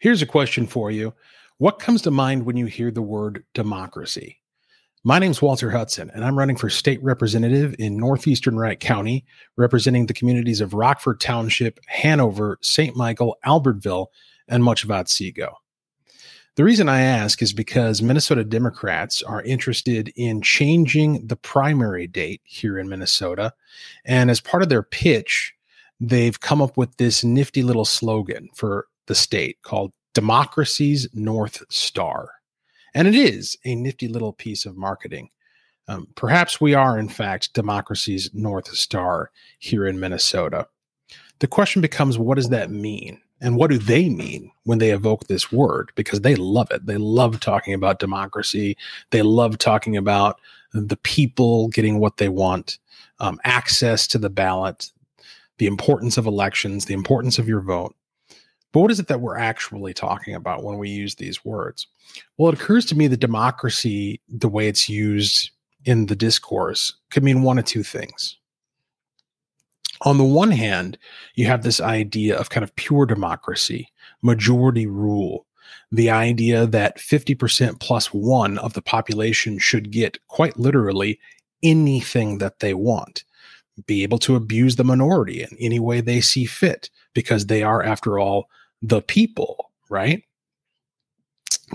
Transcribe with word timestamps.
Here's 0.00 0.22
a 0.22 0.26
question 0.26 0.66
for 0.66 0.90
you 0.90 1.14
What 1.58 1.78
comes 1.78 2.02
to 2.02 2.10
mind 2.10 2.44
when 2.44 2.56
you 2.56 2.66
hear 2.66 2.90
the 2.90 3.02
word 3.02 3.44
democracy? 3.54 4.40
My 5.06 5.18
name's 5.18 5.42
Walter 5.42 5.70
Hudson, 5.70 6.10
and 6.14 6.24
I'm 6.24 6.38
running 6.38 6.56
for 6.56 6.70
state 6.70 7.02
representative 7.02 7.74
in 7.78 7.98
northeastern 7.98 8.56
Wright 8.56 8.80
County, 8.80 9.26
representing 9.56 10.06
the 10.06 10.14
communities 10.14 10.62
of 10.62 10.72
Rockford 10.72 11.20
Township, 11.20 11.78
Hanover, 11.86 12.58
St. 12.62 12.96
Michael, 12.96 13.36
Albertville, 13.44 14.06
and 14.48 14.64
much 14.64 14.82
of 14.82 14.90
Otsego. 14.90 15.58
The 16.56 16.64
reason 16.64 16.88
I 16.88 17.02
ask 17.02 17.42
is 17.42 17.52
because 17.52 18.00
Minnesota 18.00 18.44
Democrats 18.44 19.22
are 19.22 19.42
interested 19.42 20.12
in 20.16 20.40
changing 20.40 21.26
the 21.26 21.36
primary 21.36 22.06
date 22.06 22.40
here 22.44 22.78
in 22.78 22.88
Minnesota. 22.88 23.52
And 24.04 24.30
as 24.30 24.40
part 24.40 24.62
of 24.62 24.68
their 24.68 24.82
pitch, 24.82 25.52
they've 26.00 26.38
come 26.40 26.62
up 26.62 26.76
with 26.76 26.96
this 26.96 27.24
nifty 27.24 27.62
little 27.62 27.84
slogan 27.84 28.48
for 28.54 28.86
the 29.06 29.14
state 29.14 29.60
called 29.62 29.92
Democracy's 30.14 31.08
North 31.12 31.62
Star. 31.68 32.30
And 32.94 33.08
it 33.08 33.14
is 33.14 33.56
a 33.64 33.74
nifty 33.74 34.08
little 34.08 34.32
piece 34.32 34.66
of 34.66 34.76
marketing. 34.76 35.30
Um, 35.88 36.08
perhaps 36.14 36.60
we 36.60 36.74
are, 36.74 36.98
in 36.98 37.08
fact, 37.08 37.52
democracy's 37.52 38.30
North 38.32 38.68
Star 38.74 39.30
here 39.58 39.86
in 39.86 40.00
Minnesota. 40.00 40.66
The 41.40 41.46
question 41.46 41.82
becomes 41.82 42.16
what 42.16 42.36
does 42.36 42.48
that 42.50 42.70
mean? 42.70 43.20
And 43.40 43.56
what 43.56 43.70
do 43.70 43.76
they 43.76 44.08
mean 44.08 44.50
when 44.62 44.78
they 44.78 44.90
evoke 44.90 45.26
this 45.26 45.52
word? 45.52 45.90
Because 45.96 46.22
they 46.22 46.36
love 46.36 46.70
it. 46.70 46.86
They 46.86 46.96
love 46.96 47.40
talking 47.40 47.74
about 47.74 47.98
democracy. 47.98 48.76
They 49.10 49.22
love 49.22 49.58
talking 49.58 49.96
about 49.96 50.40
the 50.72 50.96
people 50.96 51.68
getting 51.68 51.98
what 51.98 52.16
they 52.16 52.28
want, 52.28 52.78
um, 53.20 53.38
access 53.44 54.06
to 54.08 54.18
the 54.18 54.30
ballot, 54.30 54.90
the 55.58 55.66
importance 55.66 56.16
of 56.16 56.26
elections, 56.26 56.86
the 56.86 56.94
importance 56.94 57.38
of 57.38 57.48
your 57.48 57.60
vote. 57.60 57.94
But 58.74 58.80
what 58.80 58.90
is 58.90 58.98
it 58.98 59.06
that 59.06 59.20
we're 59.20 59.38
actually 59.38 59.94
talking 59.94 60.34
about 60.34 60.64
when 60.64 60.78
we 60.78 60.90
use 60.90 61.14
these 61.14 61.44
words? 61.44 61.86
Well, 62.36 62.52
it 62.52 62.60
occurs 62.60 62.84
to 62.86 62.96
me 62.96 63.06
that 63.06 63.20
democracy, 63.20 64.20
the 64.28 64.48
way 64.48 64.66
it's 64.66 64.88
used 64.88 65.52
in 65.84 66.06
the 66.06 66.16
discourse, 66.16 66.92
could 67.12 67.22
mean 67.22 67.44
one 67.44 67.56
of 67.56 67.66
two 67.66 67.84
things. 67.84 68.36
On 70.02 70.18
the 70.18 70.24
one 70.24 70.50
hand, 70.50 70.98
you 71.36 71.46
have 71.46 71.62
this 71.62 71.80
idea 71.80 72.36
of 72.36 72.50
kind 72.50 72.64
of 72.64 72.74
pure 72.74 73.06
democracy, 73.06 73.86
majority 74.22 74.88
rule, 74.88 75.46
the 75.92 76.10
idea 76.10 76.66
that 76.66 76.98
50% 76.98 77.78
plus 77.78 78.06
one 78.08 78.58
of 78.58 78.72
the 78.72 78.82
population 78.82 79.56
should 79.56 79.92
get 79.92 80.18
quite 80.26 80.58
literally 80.58 81.20
anything 81.62 82.38
that 82.38 82.58
they 82.58 82.74
want, 82.74 83.22
be 83.86 84.02
able 84.02 84.18
to 84.18 84.34
abuse 84.34 84.74
the 84.74 84.82
minority 84.82 85.44
in 85.44 85.56
any 85.60 85.78
way 85.78 86.00
they 86.00 86.20
see 86.20 86.44
fit, 86.44 86.90
because 87.14 87.46
they 87.46 87.62
are, 87.62 87.80
after 87.80 88.18
all, 88.18 88.48
the 88.82 89.02
people, 89.02 89.70
right? 89.88 90.22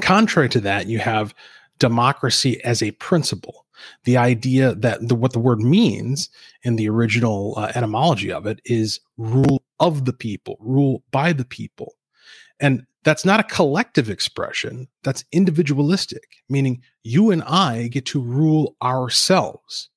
Contrary 0.00 0.48
to 0.50 0.60
that, 0.60 0.86
you 0.86 0.98
have 0.98 1.34
democracy 1.78 2.62
as 2.64 2.82
a 2.82 2.90
principle. 2.92 3.66
The 4.04 4.16
idea 4.16 4.74
that 4.74 5.08
the, 5.08 5.14
what 5.14 5.32
the 5.32 5.38
word 5.38 5.60
means 5.60 6.30
in 6.62 6.76
the 6.76 6.88
original 6.88 7.54
uh, 7.56 7.72
etymology 7.74 8.32
of 8.32 8.46
it 8.46 8.60
is 8.64 9.00
rule 9.16 9.62
of 9.78 10.04
the 10.04 10.12
people, 10.12 10.56
rule 10.60 11.04
by 11.12 11.32
the 11.32 11.44
people. 11.44 11.94
And 12.60 12.84
that's 13.04 13.24
not 13.24 13.40
a 13.40 13.44
collective 13.44 14.10
expression, 14.10 14.88
that's 15.04 15.24
individualistic, 15.32 16.42
meaning 16.48 16.82
you 17.04 17.30
and 17.30 17.42
I 17.44 17.88
get 17.88 18.04
to 18.06 18.20
rule 18.20 18.76
ourselves, 18.82 19.88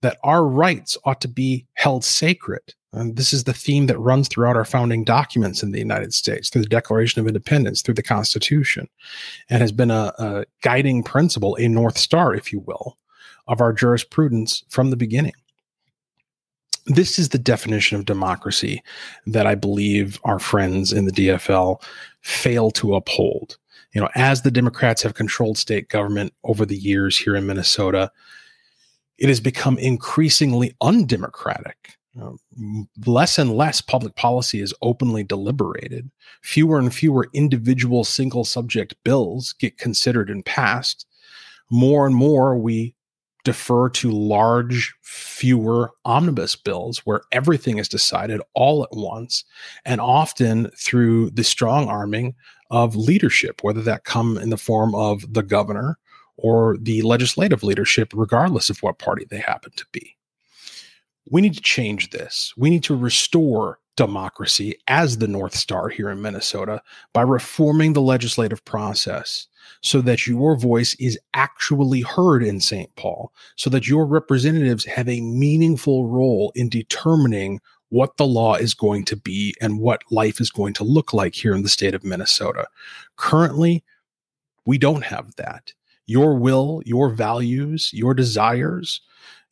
that 0.00 0.18
our 0.22 0.46
rights 0.46 0.96
ought 1.04 1.20
to 1.22 1.28
be 1.28 1.66
held 1.74 2.04
sacred, 2.04 2.74
and 2.92 3.16
this 3.16 3.32
is 3.32 3.44
the 3.44 3.52
theme 3.52 3.86
that 3.86 3.98
runs 3.98 4.28
throughout 4.28 4.56
our 4.56 4.64
founding 4.64 5.04
documents 5.04 5.62
in 5.62 5.72
the 5.72 5.78
United 5.78 6.14
States, 6.14 6.48
through 6.48 6.62
the 6.62 6.68
Declaration 6.68 7.20
of 7.20 7.26
Independence, 7.26 7.82
through 7.82 7.94
the 7.94 8.02
Constitution, 8.02 8.88
and 9.50 9.60
has 9.60 9.72
been 9.72 9.90
a, 9.90 10.12
a 10.18 10.44
guiding 10.62 11.02
principle, 11.02 11.54
a 11.56 11.68
North 11.68 11.98
Star, 11.98 12.34
if 12.34 12.50
you 12.52 12.60
will, 12.60 12.96
of 13.46 13.60
our 13.60 13.72
jurisprudence 13.74 14.64
from 14.70 14.88
the 14.90 14.96
beginning. 14.96 15.34
This 16.86 17.18
is 17.18 17.28
the 17.28 17.38
definition 17.38 17.98
of 17.98 18.06
democracy 18.06 18.82
that 19.26 19.46
I 19.46 19.54
believe 19.54 20.18
our 20.24 20.38
friends 20.38 20.90
in 20.90 21.04
the 21.04 21.12
DFL 21.12 21.82
fail 22.22 22.70
to 22.72 22.94
uphold. 22.94 23.58
You 23.92 24.00
know, 24.00 24.08
as 24.14 24.40
the 24.40 24.50
Democrats 24.50 25.02
have 25.02 25.12
controlled 25.12 25.58
state 25.58 25.90
government 25.90 26.32
over 26.44 26.64
the 26.64 26.76
years 26.76 27.18
here 27.18 27.36
in 27.36 27.46
Minnesota, 27.46 28.10
it 29.18 29.28
has 29.28 29.40
become 29.40 29.76
increasingly 29.76 30.74
undemocratic 30.80 31.97
um, 32.20 32.88
less 33.06 33.38
and 33.38 33.56
less 33.56 33.80
public 33.80 34.16
policy 34.16 34.60
is 34.60 34.74
openly 34.82 35.22
deliberated. 35.22 36.10
Fewer 36.42 36.78
and 36.78 36.92
fewer 36.92 37.28
individual 37.32 38.04
single 38.04 38.44
subject 38.44 38.94
bills 39.04 39.54
get 39.58 39.78
considered 39.78 40.30
and 40.30 40.44
passed. 40.44 41.06
More 41.70 42.06
and 42.06 42.14
more, 42.14 42.56
we 42.58 42.94
defer 43.44 43.88
to 43.88 44.10
large, 44.10 44.94
fewer 45.02 45.90
omnibus 46.04 46.56
bills 46.56 46.98
where 47.06 47.22
everything 47.32 47.78
is 47.78 47.88
decided 47.88 48.40
all 48.54 48.82
at 48.82 48.92
once, 48.92 49.44
and 49.84 50.00
often 50.00 50.70
through 50.76 51.30
the 51.30 51.44
strong 51.44 51.88
arming 51.88 52.34
of 52.70 52.96
leadership, 52.96 53.62
whether 53.62 53.80
that 53.82 54.04
come 54.04 54.36
in 54.38 54.50
the 54.50 54.58
form 54.58 54.94
of 54.94 55.32
the 55.32 55.42
governor 55.42 55.98
or 56.36 56.76
the 56.80 57.00
legislative 57.02 57.62
leadership, 57.62 58.12
regardless 58.14 58.70
of 58.70 58.82
what 58.82 58.98
party 58.98 59.24
they 59.30 59.38
happen 59.38 59.72
to 59.76 59.86
be 59.92 60.17
we 61.30 61.40
need 61.40 61.54
to 61.54 61.60
change 61.60 62.10
this. 62.10 62.52
We 62.56 62.70
need 62.70 62.84
to 62.84 62.96
restore 62.96 63.78
democracy 63.96 64.78
as 64.86 65.18
the 65.18 65.26
North 65.26 65.54
Star 65.54 65.88
here 65.88 66.08
in 66.10 66.22
Minnesota 66.22 66.80
by 67.12 67.22
reforming 67.22 67.92
the 67.92 68.00
legislative 68.00 68.64
process 68.64 69.48
so 69.82 70.00
that 70.02 70.26
your 70.26 70.56
voice 70.56 70.94
is 71.00 71.18
actually 71.34 72.02
heard 72.02 72.42
in 72.42 72.60
St. 72.60 72.94
Paul, 72.96 73.32
so 73.56 73.68
that 73.70 73.88
your 73.88 74.06
representatives 74.06 74.84
have 74.84 75.08
a 75.08 75.20
meaningful 75.20 76.06
role 76.06 76.52
in 76.54 76.68
determining 76.68 77.60
what 77.90 78.16
the 78.16 78.26
law 78.26 78.54
is 78.54 78.74
going 78.74 79.04
to 79.06 79.16
be 79.16 79.54
and 79.60 79.80
what 79.80 80.02
life 80.10 80.40
is 80.40 80.50
going 80.50 80.74
to 80.74 80.84
look 80.84 81.12
like 81.12 81.34
here 81.34 81.54
in 81.54 81.62
the 81.62 81.68
state 81.68 81.94
of 81.94 82.04
Minnesota. 82.04 82.66
Currently, 83.16 83.82
we 84.64 84.78
don't 84.78 85.04
have 85.04 85.34
that. 85.36 85.72
Your 86.06 86.38
will, 86.38 86.82
your 86.84 87.10
values, 87.10 87.90
your 87.92 88.14
desires, 88.14 89.00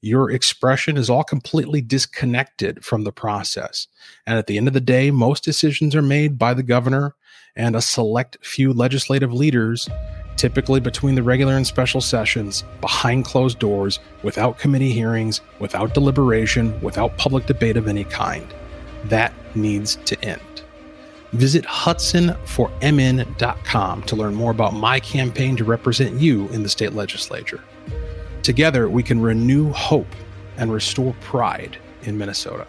your 0.02 0.30
expression 0.30 0.96
is 0.96 1.10
all 1.10 1.24
completely 1.24 1.80
disconnected 1.80 2.84
from 2.84 3.02
the 3.04 3.12
process. 3.12 3.86
And 4.26 4.38
at 4.38 4.46
the 4.46 4.58
end 4.58 4.68
of 4.68 4.74
the 4.74 4.80
day, 4.80 5.10
most 5.10 5.42
decisions 5.44 5.94
are 5.94 6.02
made 6.02 6.38
by 6.38 6.54
the 6.54 6.62
governor 6.62 7.14
and 7.56 7.74
a 7.74 7.80
select 7.80 8.36
few 8.42 8.72
legislative 8.72 9.32
leaders, 9.32 9.88
typically 10.36 10.80
between 10.80 11.14
the 11.14 11.22
regular 11.22 11.56
and 11.56 11.64
special 11.66 12.00
sessions, 12.00 12.64
behind 12.80 13.24
closed 13.24 13.58
doors, 13.58 13.98
without 14.22 14.58
committee 14.58 14.92
hearings, 14.92 15.40
without 15.58 15.94
deliberation, 15.94 16.78
without 16.82 17.16
public 17.16 17.46
debate 17.46 17.78
of 17.78 17.88
any 17.88 18.04
kind. 18.04 18.46
That 19.04 19.32
needs 19.54 19.96
to 20.04 20.22
end. 20.24 20.40
Visit 21.32 21.64
hudsonformn.com 21.64 24.02
to 24.02 24.16
learn 24.16 24.34
more 24.34 24.50
about 24.50 24.74
my 24.74 25.00
campaign 25.00 25.56
to 25.56 25.64
represent 25.64 26.20
you 26.20 26.48
in 26.48 26.62
the 26.62 26.68
state 26.68 26.92
legislature. 26.92 27.64
Together, 28.46 28.88
we 28.88 29.02
can 29.02 29.20
renew 29.20 29.72
hope 29.72 30.06
and 30.56 30.72
restore 30.72 31.12
pride 31.20 31.78
in 32.04 32.16
Minnesota. 32.16 32.68